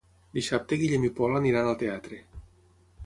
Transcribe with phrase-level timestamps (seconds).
[0.37, 2.19] Dissabte en Guillem i en Pol iran al teatre.